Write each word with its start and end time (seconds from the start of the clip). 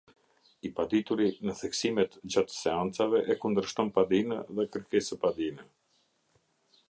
I 0.67 0.69
padituri 0.77 1.27
në 1.49 1.53
theksimet 1.59 2.17
gjatë 2.35 2.55
seancave 2.61 3.21
e 3.33 3.37
kundërshton 3.43 3.93
padinë 3.99 4.41
dhe 4.61 4.67
kërkesëpadinë. 4.77 5.69